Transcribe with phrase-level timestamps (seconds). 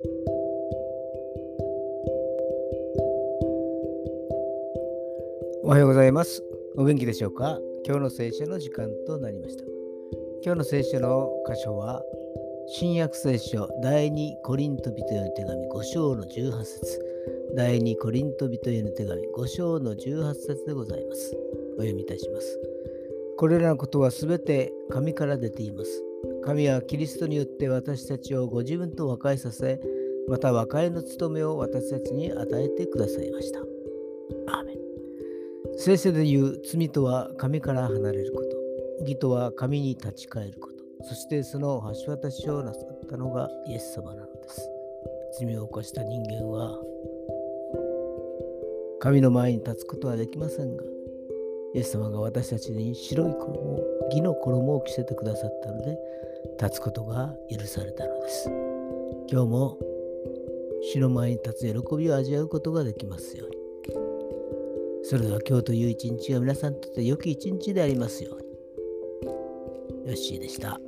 [0.00, 0.04] お
[5.70, 6.40] はようございます。
[6.76, 7.58] お元気でしょうか？
[7.84, 9.64] 今日の聖書の時間となりました。
[10.44, 12.00] 今日の聖書の箇所は、
[12.68, 17.00] 新約聖書第2コリント人への手紙5章の18節
[17.56, 21.36] 第2コリント人への手紙5章の18節でございます。
[21.76, 22.60] お読みいたします。
[23.36, 26.04] これらのことはすべて神から出ています。
[26.44, 29.80] 神はキリストによって私たちをご自分と和解させ、
[30.28, 33.60] また和解の務めを私たちに与えてくださいました。
[33.60, 34.78] アーメン
[35.78, 38.56] 聖書で言う罪とは神から離れること、
[39.00, 44.70] 義とは神に立ち返ること、そしてその橋渡しをなさったのがイエス様なのです。
[45.38, 46.78] 罪を犯した人間は
[49.00, 50.82] 神の前に立つことはできませんが、
[51.78, 55.96] イエス様が私たちに白い衣、義の衣を着せてくださったので、
[56.60, 58.50] 立つことが許されたのです。
[59.30, 59.78] 今日も
[60.82, 63.56] 死の前に立つ喜びを味わうことができますように。
[65.04, 70.08] それでは今日という一日が皆さんにとって良き一日でありますように。
[70.08, 70.80] ヨッシーでした。